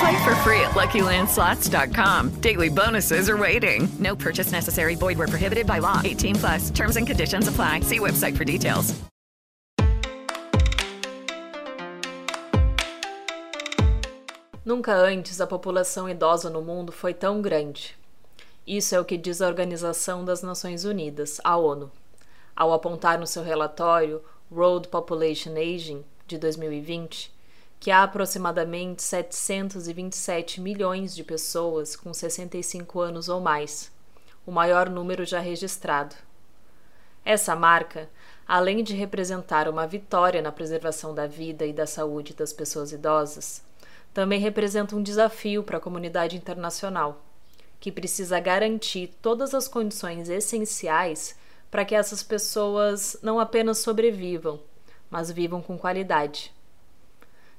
[0.00, 2.40] Play for free at LuckyLandSlots.com.
[2.40, 3.86] Daily bonuses are waiting.
[3.98, 4.94] No purchase necessary.
[4.94, 6.00] Void where prohibited by law.
[6.02, 6.70] 18 plus.
[6.70, 7.80] Terms and conditions apply.
[7.80, 8.94] See website for details.
[14.64, 17.94] Nunca antes a população idosa no mundo foi tão grande.
[18.66, 21.90] Isso é o que diz a Organização das Nações Unidas, a ONU,
[22.56, 27.32] ao apontar no seu relatório World Population Aging de 2020
[27.80, 33.90] que há aproximadamente 727 milhões de pessoas com 65 anos ou mais,
[34.46, 36.14] o maior número já registrado.
[37.24, 38.10] Essa marca,
[38.46, 43.62] além de representar uma vitória na preservação da vida e da saúde das pessoas idosas,
[44.12, 47.22] também representa um desafio para a comunidade internacional,
[47.78, 51.34] que precisa garantir todas as condições essenciais
[51.70, 54.60] para que essas pessoas não apenas sobrevivam,
[55.08, 56.52] mas vivam com qualidade.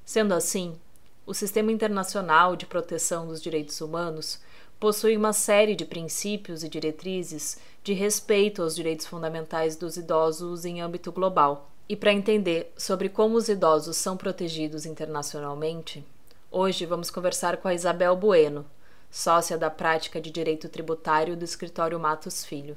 [0.04, 0.78] Sendo assim,
[1.24, 4.40] o Sistema Internacional de Proteção dos Direitos Humanos
[4.78, 10.80] possui uma série de princípios e diretrizes de respeito aos direitos fundamentais dos idosos em
[10.80, 11.70] âmbito global.
[11.88, 16.04] E para entender sobre como os idosos são protegidos internacionalmente,
[16.50, 18.66] hoje vamos conversar com a Isabel Bueno,
[19.10, 22.76] sócia da prática de direito tributário do escritório Matos Filho.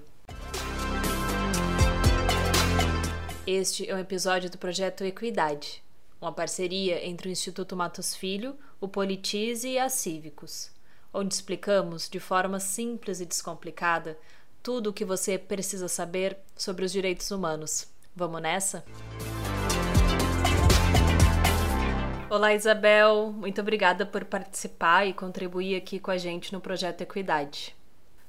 [3.48, 5.85] Este é um episódio do projeto Equidade,
[6.26, 10.72] uma parceria entre o Instituto Matos Filho, o Politize e a Cívicos,
[11.14, 14.18] onde explicamos de forma simples e descomplicada
[14.64, 17.88] tudo o que você precisa saber sobre os direitos humanos.
[18.16, 18.84] Vamos nessa?
[22.28, 23.32] Olá, Isabel.
[23.32, 27.76] Muito obrigada por participar e contribuir aqui com a gente no projeto Equidade.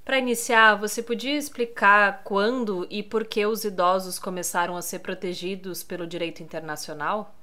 [0.05, 5.83] Para iniciar, você podia explicar quando e por que os idosos começaram a ser protegidos
[5.83, 7.36] pelo direito internacional?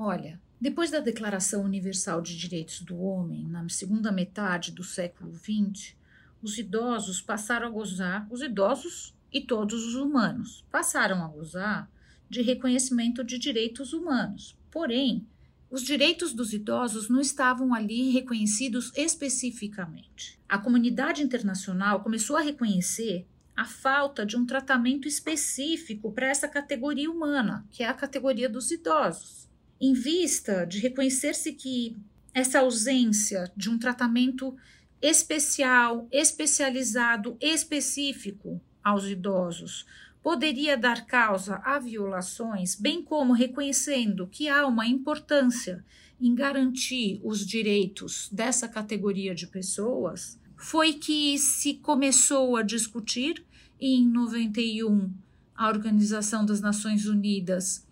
[0.00, 5.96] Olha, depois da Declaração Universal de Direitos do Homem, na segunda metade do século XX,
[6.40, 11.90] os idosos passaram a gozar, os idosos e todos os humanos, passaram a gozar
[12.30, 14.56] de reconhecimento de direitos humanos.
[14.70, 15.26] Porém,
[15.68, 20.38] os direitos dos idosos não estavam ali reconhecidos especificamente.
[20.48, 23.26] A comunidade internacional começou a reconhecer
[23.56, 28.70] a falta de um tratamento específico para essa categoria humana, que é a categoria dos
[28.70, 29.47] idosos.
[29.80, 31.96] Em vista de reconhecer-se que
[32.34, 34.56] essa ausência de um tratamento
[35.00, 39.86] especial, especializado, específico aos idosos
[40.22, 45.84] poderia dar causa a violações, bem como reconhecendo que há uma importância
[46.20, 53.44] em garantir os direitos dessa categoria de pessoas, foi que se começou a discutir
[53.80, 55.12] em 91
[55.54, 57.87] a Organização das Nações Unidas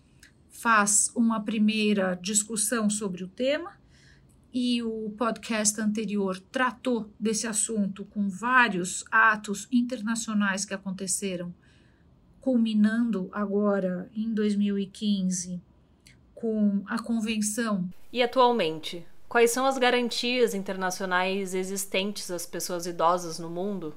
[0.57, 3.77] faz uma primeira discussão sobre o tema
[4.51, 11.53] e o podcast anterior tratou desse assunto com vários atos internacionais que aconteceram,
[12.41, 15.61] culminando agora em 2015
[16.33, 17.87] com a convenção.
[18.11, 23.95] E atualmente, quais são as garantias internacionais existentes às pessoas idosas no mundo?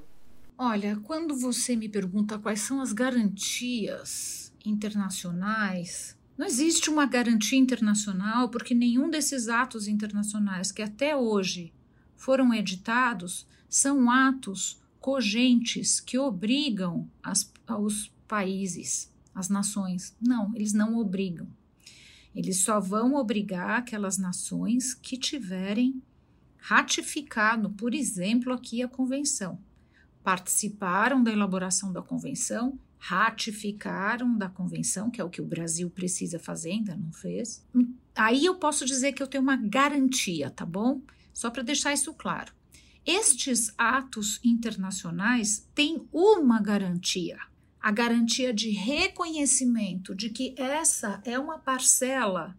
[0.55, 8.49] Olha, quando você me pergunta quais são as garantias internacionais, não existe uma garantia internacional
[8.49, 11.71] porque nenhum desses atos internacionais que até hoje
[12.15, 17.47] foram editados são atos cogentes que obrigam as,
[17.79, 20.17] os países, as nações.
[20.19, 21.47] Não, eles não obrigam.
[22.33, 26.01] Eles só vão obrigar aquelas nações que tiverem
[26.57, 29.59] ratificado, por exemplo, aqui a convenção.
[30.23, 36.37] Participaram da elaboração da convenção ratificaram da convenção, que é o que o Brasil precisa
[36.37, 37.65] fazer, ainda não fez.
[38.13, 41.01] Aí eu posso dizer que eu tenho uma garantia, tá bom?
[41.33, 42.53] Só para deixar isso claro.
[43.03, 47.39] Estes atos internacionais têm uma garantia.
[47.81, 52.55] a garantia de reconhecimento de que essa é uma parcela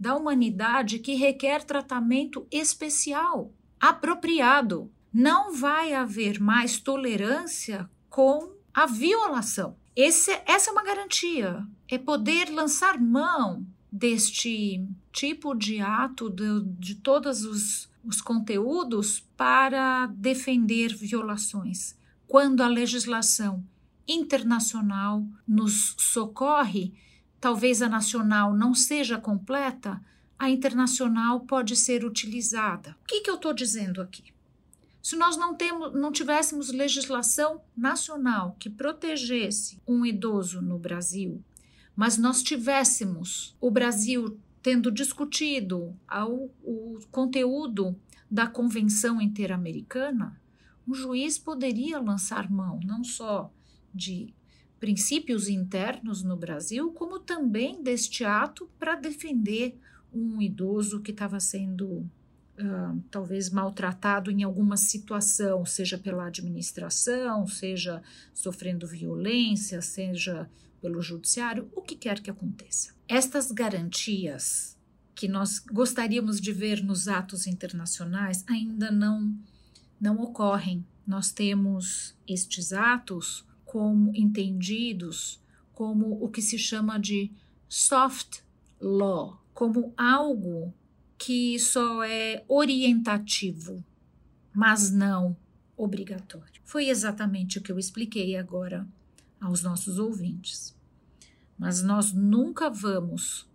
[0.00, 4.90] da humanidade que requer tratamento especial, apropriado.
[5.12, 9.76] Não vai haver mais tolerância com a violação.
[9.94, 11.64] Esse, essa é uma garantia.
[11.88, 20.06] É poder lançar mão deste tipo de ato, de, de todos os, os conteúdos, para
[20.06, 21.96] defender violações.
[22.26, 23.64] Quando a legislação
[24.08, 26.92] internacional nos socorre,
[27.40, 30.02] talvez a nacional não seja completa,
[30.36, 32.96] a internacional pode ser utilizada.
[33.02, 34.33] O que, que eu estou dizendo aqui?
[35.04, 41.44] Se nós não, temos, não tivéssemos legislação nacional que protegesse um idoso no Brasil,
[41.94, 47.94] mas nós tivéssemos o Brasil tendo discutido ao, o conteúdo
[48.30, 50.40] da Convenção Interamericana,
[50.88, 53.52] um juiz poderia lançar mão não só
[53.94, 54.32] de
[54.80, 59.78] princípios internos no Brasil, como também deste ato para defender
[60.10, 62.08] um idoso que estava sendo
[63.10, 68.02] talvez maltratado em alguma situação, seja pela administração, seja
[68.32, 70.48] sofrendo violência, seja
[70.80, 72.92] pelo judiciário, o que quer que aconteça.
[73.08, 74.76] Estas garantias
[75.14, 79.34] que nós gostaríamos de ver nos atos internacionais ainda não
[80.00, 80.84] não ocorrem.
[81.06, 85.40] Nós temos estes atos como entendidos
[85.72, 87.30] como o que se chama de
[87.68, 88.40] soft
[88.80, 90.72] law, como algo
[91.18, 93.84] que só é orientativo,
[94.52, 95.36] mas não
[95.76, 96.60] obrigatório.
[96.64, 98.86] Foi exatamente o que eu expliquei agora
[99.40, 100.74] aos nossos ouvintes.
[101.58, 103.48] Mas nós nunca vamos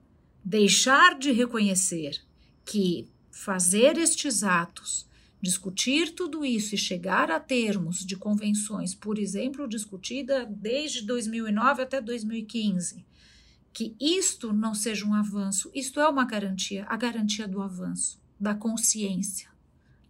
[0.44, 2.22] deixar de reconhecer
[2.66, 5.08] que fazer estes atos,
[5.42, 12.02] discutir tudo isso e chegar a termos de convenções, por exemplo, discutida desde 2009 até
[12.02, 13.06] 2015,
[13.80, 18.54] que isto não seja um avanço, isto é uma garantia, a garantia do avanço, da
[18.54, 19.50] consciência.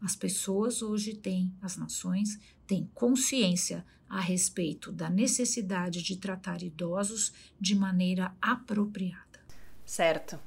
[0.01, 7.31] As pessoas hoje têm, as nações têm consciência a respeito da necessidade de tratar idosos
[7.61, 9.39] de maneira apropriada.
[9.85, 10.39] Certo.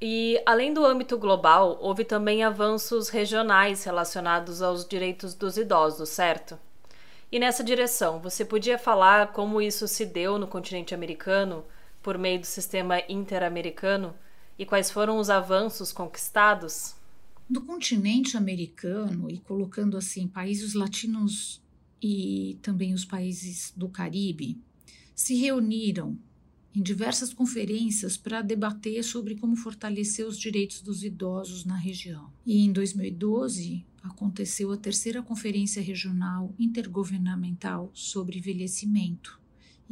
[0.00, 6.58] E além do âmbito global, houve também avanços regionais relacionados aos direitos dos idosos, certo?
[7.30, 11.64] E nessa direção, você podia falar como isso se deu no continente americano?
[12.02, 14.14] Por meio do sistema interamericano
[14.58, 16.94] e quais foram os avanços conquistados?
[17.48, 21.62] No continente americano, e colocando assim países latinos
[22.00, 24.58] e também os países do Caribe,
[25.14, 26.18] se reuniram
[26.74, 32.32] em diversas conferências para debater sobre como fortalecer os direitos dos idosos na região.
[32.46, 39.41] E em 2012 aconteceu a terceira Conferência Regional Intergovernamental sobre Envelhecimento,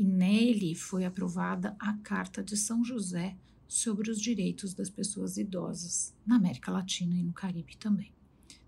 [0.01, 3.37] e nele foi aprovada a Carta de São José
[3.69, 8.11] sobre os direitos das pessoas idosas na América Latina e no Caribe também,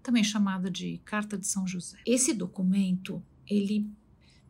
[0.02, 1.96] também chamada de Carta de São José.
[2.04, 3.88] Esse documento ele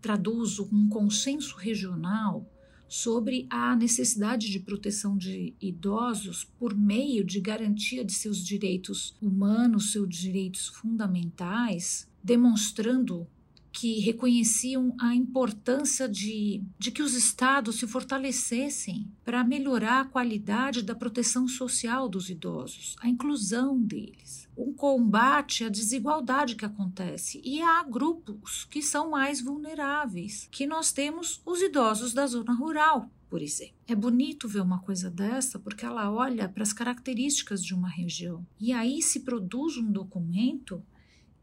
[0.00, 2.50] traduz um consenso regional
[2.88, 9.92] sobre a necessidade de proteção de idosos por meio de garantia de seus direitos humanos,
[9.92, 13.24] seus direitos fundamentais, demonstrando
[13.72, 20.82] que reconheciam a importância de, de que os estados se fortalecessem para melhorar a qualidade
[20.82, 27.40] da proteção social dos idosos, a inclusão deles, um combate à desigualdade que acontece.
[27.42, 33.10] E há grupos que são mais vulneráveis, que nós temos os idosos da zona rural,
[33.30, 33.74] por exemplo.
[33.88, 38.46] É bonito ver uma coisa dessa porque ela olha para as características de uma região.
[38.60, 40.82] E aí se produz um documento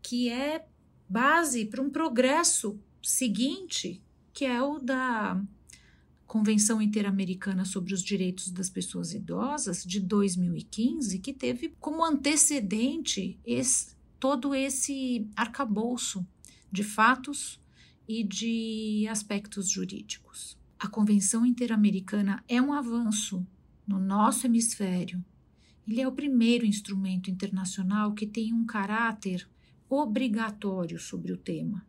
[0.01, 0.65] que é
[1.09, 4.01] base para um progresso seguinte,
[4.31, 5.41] que é o da
[6.27, 13.95] Convenção Interamericana sobre os Direitos das Pessoas Idosas de 2015, que teve como antecedente esse,
[14.19, 16.23] todo esse arcabouço
[16.71, 17.59] de fatos
[18.07, 20.55] e de aspectos jurídicos.
[20.77, 23.45] A Convenção Interamericana é um avanço
[23.87, 25.23] no nosso hemisfério.
[25.87, 29.49] Ele é o primeiro instrumento internacional que tem um caráter
[29.89, 31.85] obrigatório sobre o tema.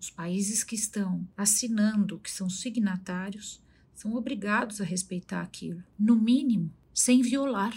[0.00, 3.60] Os países que estão assinando, que são signatários,
[3.94, 7.74] são obrigados a respeitar aquilo, no mínimo, sem violar.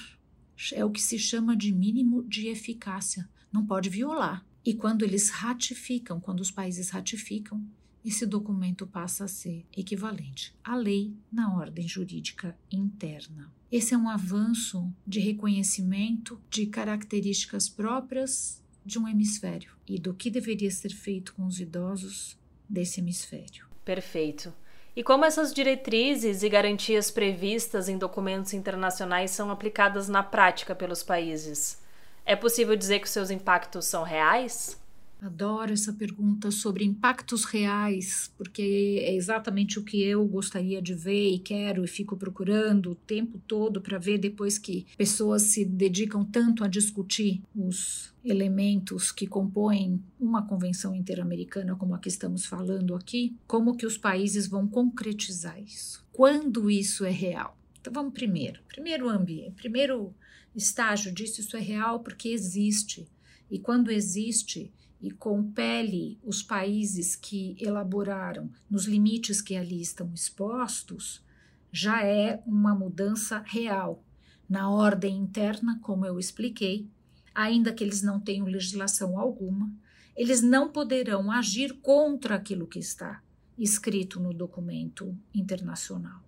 [0.73, 3.29] É o que se chama de mínimo de eficácia.
[3.51, 4.45] Não pode violar.
[4.65, 7.65] E quando eles ratificam, quando os países ratificam,
[8.03, 13.51] esse documento passa a ser equivalente à lei na ordem jurídica interna.
[13.71, 20.31] Esse é um avanço de reconhecimento de características próprias de um hemisfério e do que
[20.31, 22.35] deveria ser feito com os idosos
[22.67, 23.67] desse hemisfério.
[23.85, 24.51] Perfeito.
[24.95, 31.03] E como essas diretrizes e garantias previstas em documentos internacionais são aplicadas na prática pelos
[31.03, 31.79] países?
[32.25, 34.78] É possível dizer que seus impactos são reais?
[35.21, 41.33] Adoro essa pergunta sobre impactos reais, porque é exatamente o que eu gostaria de ver
[41.33, 46.23] e quero e fico procurando o tempo todo para ver depois que pessoas se dedicam
[46.23, 52.95] tanto a discutir os elementos que compõem uma convenção interamericana como a que estamos falando
[52.95, 56.01] aqui, como que os países vão concretizar isso?
[56.13, 57.57] Quando isso é real?
[57.81, 60.13] Então vamos primeiro, primeiro ambiente, primeiro
[60.55, 63.05] estágio disso, isso é real porque existe.
[63.51, 64.71] E quando existe,
[65.01, 71.23] e compele os países que elaboraram nos limites que ali estão expostos,
[71.71, 74.03] já é uma mudança real.
[74.49, 76.89] Na ordem interna, como eu expliquei,
[77.33, 79.71] ainda que eles não tenham legislação alguma,
[80.15, 83.21] eles não poderão agir contra aquilo que está
[83.57, 86.21] escrito no documento internacional.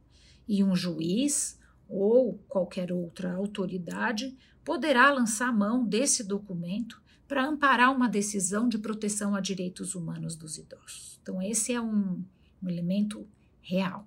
[0.48, 1.60] E um juiz
[1.90, 7.01] ou qualquer outra autoridade poderá lançar mão desse documento
[7.32, 11.18] para amparar uma decisão de proteção a direitos humanos dos idosos.
[11.22, 12.26] Então, esse é um,
[12.62, 13.26] um elemento
[13.62, 14.06] real,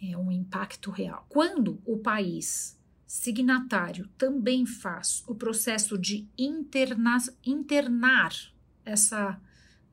[0.00, 1.26] é um impacto real.
[1.28, 8.32] Quando o país signatário também faz o processo de interna, internar
[8.84, 9.36] essa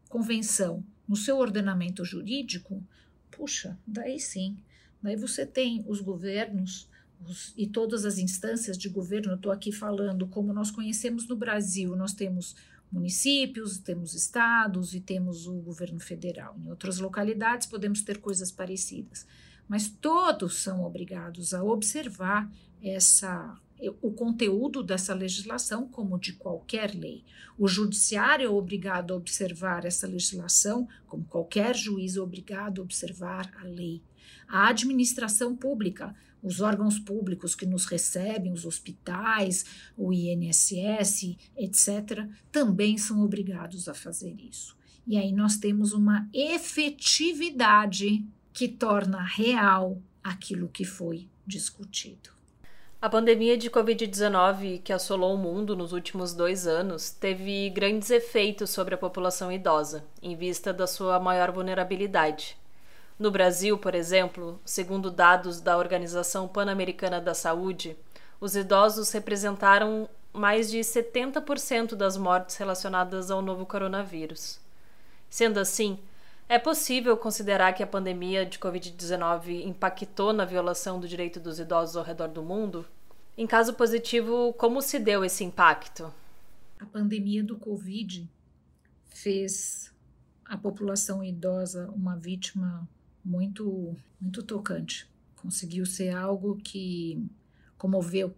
[0.07, 2.85] convenção no seu ordenamento jurídico,
[3.31, 4.55] puxa, daí sim,
[5.01, 6.87] daí você tem os governos
[7.25, 11.95] os, e todas as instâncias de governo, estou aqui falando como nós conhecemos no Brasil,
[11.95, 12.55] nós temos
[12.91, 16.55] municípios, temos estados e temos o governo federal.
[16.57, 19.25] Em outras localidades podemos ter coisas parecidas,
[19.67, 22.49] mas todos são obrigados a observar
[22.81, 23.59] essa
[24.01, 27.23] o conteúdo dessa legislação como de qualquer lei.
[27.57, 33.51] O judiciário é obrigado a observar essa legislação, como qualquer juiz é obrigado a observar
[33.59, 34.01] a lei.
[34.47, 39.65] A administração pública os órgãos públicos que nos recebem, os hospitais,
[39.97, 44.77] o INSS, etc., também são obrigados a fazer isso.
[45.05, 52.36] E aí nós temos uma efetividade que torna real aquilo que foi discutido.
[52.99, 58.71] A pandemia de Covid-19 que assolou o mundo nos últimos dois anos teve grandes efeitos
[58.71, 62.57] sobre a população idosa, em vista da sua maior vulnerabilidade.
[63.19, 67.95] No Brasil, por exemplo, segundo dados da Organização Pan-Americana da Saúde,
[68.41, 74.59] os idosos representaram mais de 70% das mortes relacionadas ao novo coronavírus.
[75.29, 75.99] Sendo assim,
[76.49, 81.97] é possível considerar que a pandemia de Covid-19 impactou na violação do direito dos idosos
[81.97, 82.85] ao redor do mundo?
[83.37, 86.11] Em caso positivo, como se deu esse impacto?
[86.79, 88.27] A pandemia do Covid
[89.09, 89.93] fez
[90.45, 92.87] a população idosa uma vítima
[93.23, 95.07] muito, muito tocante.
[95.35, 97.29] Conseguiu ser algo que
[97.77, 98.33] comoveu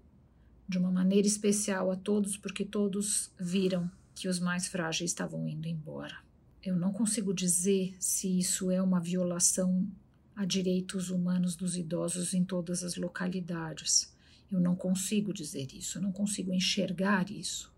[0.67, 5.67] de uma maneira especial a todos, porque todos viram que os mais frágeis estavam indo
[5.67, 6.28] embora.
[6.61, 9.87] Eu não consigo dizer se isso é uma violação
[10.35, 14.13] a direitos humanos dos idosos em todas as localidades.
[14.51, 17.73] Eu não consigo dizer isso, eu não consigo enxergar isso.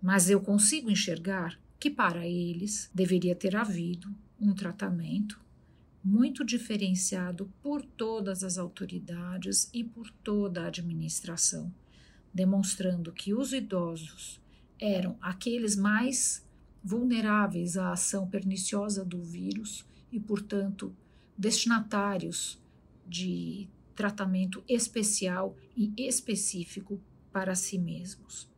[0.00, 5.38] Mas eu consigo enxergar que para eles deveria ter havido um tratamento
[6.02, 11.72] muito diferenciado por todas as autoridades e por toda a administração,
[12.32, 14.40] demonstrando que os idosos
[14.78, 16.44] eram aqueles mais
[16.84, 20.94] vulneráveis à ação perniciosa do vírus e, portanto,
[21.36, 22.60] destinatários
[23.06, 27.00] de tratamento especial e específico
[27.32, 28.48] para si mesmos.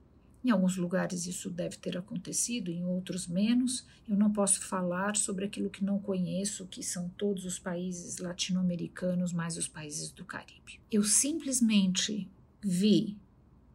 [0.44, 3.84] Em alguns lugares isso deve ter acontecido, em outros menos.
[4.08, 9.32] Eu não posso falar sobre aquilo que não conheço, que são todos os países latino-americanos,
[9.32, 10.80] mais os países do Caribe.
[10.90, 12.28] Eu simplesmente
[12.62, 13.16] vi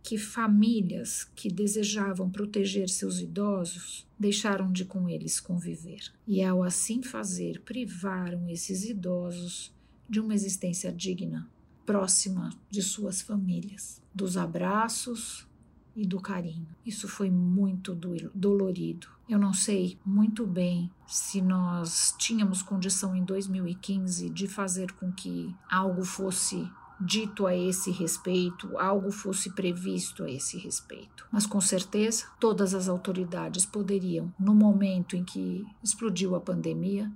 [0.03, 6.11] que famílias que desejavam proteger seus idosos deixaram de com eles conviver.
[6.27, 9.73] E ao assim fazer, privaram esses idosos
[10.09, 11.49] de uma existência digna,
[11.85, 15.47] próxima de suas famílias, dos abraços,
[15.95, 16.67] e do carinho.
[16.85, 17.93] Isso foi muito
[18.33, 19.07] dolorido.
[19.27, 25.53] Eu não sei muito bem se nós tínhamos condição em 2015 de fazer com que
[25.69, 26.69] algo fosse
[27.01, 31.27] dito a esse respeito, algo fosse previsto a esse respeito.
[31.31, 37.11] Mas com certeza, todas as autoridades poderiam, no momento em que explodiu a pandemia,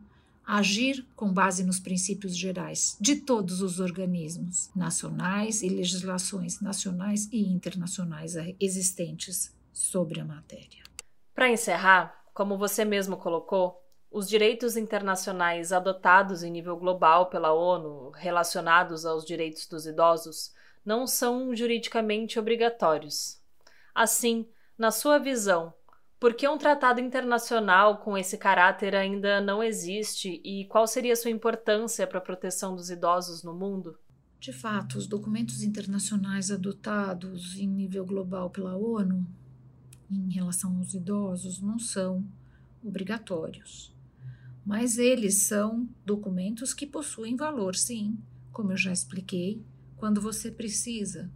[0.45, 7.47] agir com base nos princípios gerais de todos os organismos nacionais e legislações nacionais e
[7.51, 10.83] internacionais existentes sobre a matéria.
[11.33, 13.84] Para encerrar, como você mesmo colocou,
[14.15, 20.53] os direitos internacionais adotados em nível global pela ONU relacionados aos direitos dos idosos
[20.85, 23.41] não são juridicamente obrigatórios.
[23.93, 25.73] Assim, na sua visão,
[26.17, 31.29] por que um tratado internacional com esse caráter ainda não existe e qual seria sua
[31.29, 33.99] importância para a proteção dos idosos no mundo?
[34.39, 39.27] De fato, os documentos internacionais adotados em nível global pela ONU
[40.09, 42.25] em relação aos idosos não são
[42.81, 43.93] obrigatórios.
[44.65, 48.17] Mas eles são documentos que possuem valor, sim,
[48.51, 49.63] como eu já expliquei,
[49.95, 51.31] quando você precisa.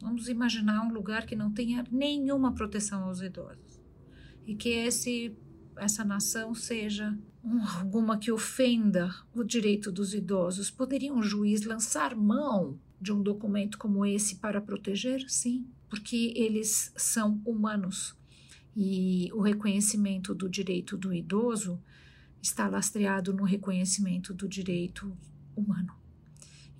[0.00, 3.80] Vamos imaginar um lugar que não tenha nenhuma proteção aos idosos
[4.46, 5.34] e que esse,
[5.76, 7.18] essa nação seja
[7.78, 10.70] alguma que ofenda o direito dos idosos.
[10.70, 15.24] Poderia um juiz lançar mão de um documento como esse para proteger?
[15.28, 18.14] Sim, porque eles são humanos
[18.76, 21.80] e o reconhecimento do direito do idoso
[22.42, 25.16] está lastreado no reconhecimento do direito
[25.56, 25.94] humano.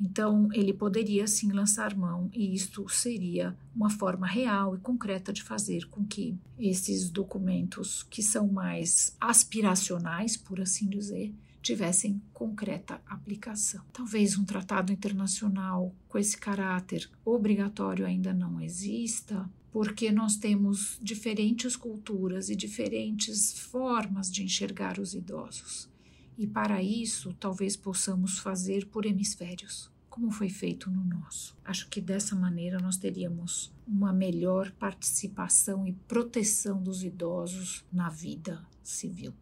[0.00, 5.42] Então, ele poderia sim lançar mão, e isto seria uma forma real e concreta de
[5.42, 13.82] fazer com que esses documentos, que são mais aspiracionais, por assim dizer, tivessem concreta aplicação.
[13.92, 21.76] Talvez um tratado internacional com esse caráter obrigatório ainda não exista, porque nós temos diferentes
[21.76, 25.87] culturas e diferentes formas de enxergar os idosos.
[26.38, 31.54] E para isso, talvez possamos fazer por hemisférios, como foi feito no nosso.
[31.62, 38.64] Acho que dessa maneira nós teríamos uma melhor participação e proteção dos idosos na vida
[38.83, 39.35] civil.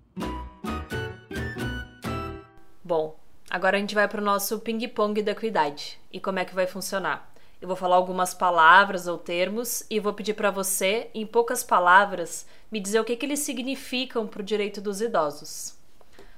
[2.82, 5.96] Bom, agora a gente vai para o nosso ping-pong da equidade.
[6.12, 7.32] E como é que vai funcionar?
[7.64, 12.46] Eu vou falar algumas palavras ou termos e vou pedir para você, em poucas palavras,
[12.70, 15.74] me dizer o que, que eles significam para o direito dos idosos.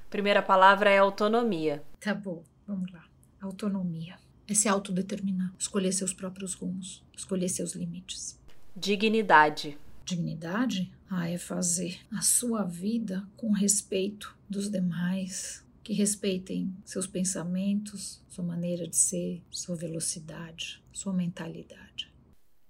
[0.09, 1.83] Primeira palavra é autonomia.
[1.99, 3.02] Tá bom, vamos lá.
[3.42, 4.14] Autonomia
[4.47, 8.38] é se autodeterminar, escolher seus próprios rumos, escolher seus limites.
[8.76, 9.76] Dignidade.
[10.04, 10.93] Dignidade?
[11.10, 18.44] Ah, é fazer a sua vida com respeito dos demais, que respeitem seus pensamentos, sua
[18.44, 22.12] maneira de ser, sua velocidade, sua mentalidade.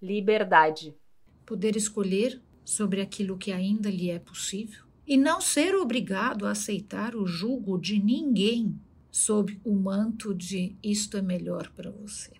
[0.03, 0.95] Liberdade.
[1.47, 7.17] Poder escolher sobre aquilo que ainda lhe é possível e não ser obrigado a aceitar
[7.17, 8.79] o jugo de ninguém
[9.11, 12.33] sob o manto de isto é melhor para você.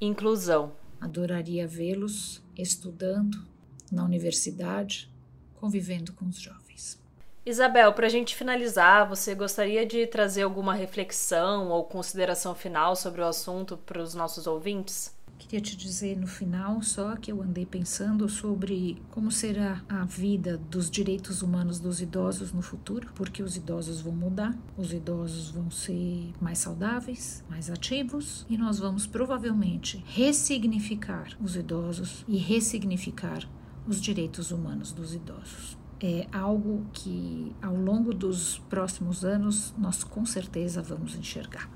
[0.00, 0.74] Inclusão.
[1.00, 3.46] Adoraria vê-los estudando
[3.92, 5.08] na universidade,
[5.54, 7.00] convivendo com os jovens.
[7.48, 13.22] Isabel, para a gente finalizar, você gostaria de trazer alguma reflexão ou consideração final sobre
[13.22, 15.16] o assunto para os nossos ouvintes?
[15.38, 20.58] Queria te dizer no final só que eu andei pensando sobre como será a vida
[20.58, 25.70] dos direitos humanos dos idosos no futuro, porque os idosos vão mudar, os idosos vão
[25.70, 33.48] ser mais saudáveis, mais ativos e nós vamos provavelmente ressignificar os idosos e ressignificar
[33.86, 40.24] os direitos humanos dos idosos é algo que ao longo dos próximos anos nós com
[40.24, 41.68] certeza vamos enxergar.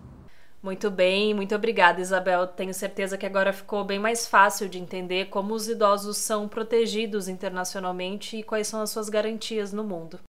[0.63, 2.47] Muito bem, muito obrigada, Isabel.
[2.47, 7.27] Tenho certeza que agora ficou bem mais fácil de entender como os idosos são protegidos
[7.27, 10.21] internacionalmente e quais são as suas garantias no mundo.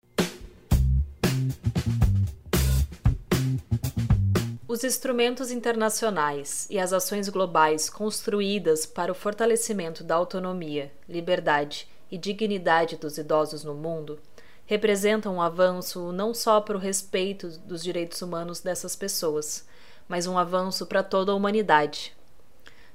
[4.67, 12.17] Os instrumentos internacionais e as ações globais construídas para o fortalecimento da autonomia, liberdade e
[12.17, 14.19] dignidade dos idosos no mundo
[14.65, 19.67] representam um avanço não só para o respeito dos direitos humanos dessas pessoas,
[20.07, 22.15] mas um avanço para toda a humanidade.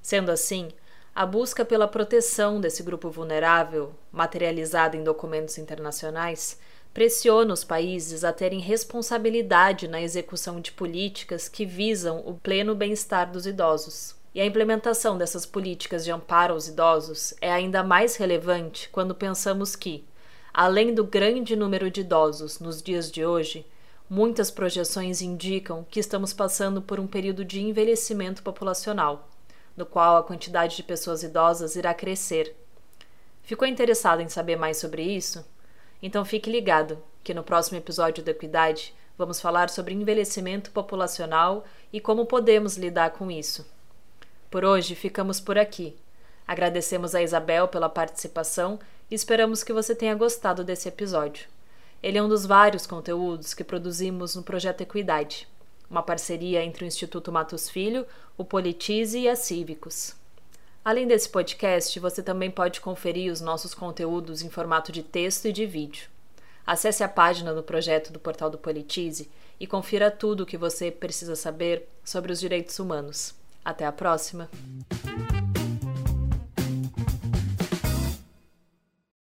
[0.00, 0.68] Sendo assim,
[1.14, 6.58] a busca pela proteção desse grupo vulnerável, materializada em documentos internacionais,
[6.94, 13.30] pressiona os países a terem responsabilidade na execução de políticas que visam o pleno bem-estar
[13.30, 14.17] dos idosos.
[14.38, 19.74] E a implementação dessas políticas de amparo aos idosos é ainda mais relevante quando pensamos
[19.74, 20.04] que,
[20.54, 23.66] além do grande número de idosos nos dias de hoje,
[24.08, 29.28] muitas projeções indicam que estamos passando por um período de envelhecimento populacional,
[29.76, 32.54] no qual a quantidade de pessoas idosas irá crescer.
[33.42, 35.44] Ficou interessado em saber mais sobre isso?
[36.00, 42.00] Então fique ligado, que no próximo episódio da Equidade vamos falar sobre envelhecimento populacional e
[42.00, 43.66] como podemos lidar com isso.
[44.50, 45.94] Por hoje ficamos por aqui.
[46.46, 48.78] Agradecemos a Isabel pela participação
[49.10, 51.46] e esperamos que você tenha gostado desse episódio.
[52.02, 55.46] Ele é um dos vários conteúdos que produzimos no Projeto Equidade,
[55.90, 58.06] uma parceria entre o Instituto Matos Filho,
[58.38, 60.14] o Politize e a Cívicos.
[60.82, 65.52] Além desse podcast, você também pode conferir os nossos conteúdos em formato de texto e
[65.52, 66.08] de vídeo.
[66.66, 69.30] Acesse a página do projeto do portal do Politize
[69.60, 73.37] e confira tudo o que você precisa saber sobre os direitos humanos.
[73.68, 74.48] Até a próxima!